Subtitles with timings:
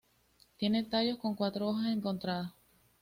[0.57, 2.53] Tiene tallos con cuatro hojas encontradas.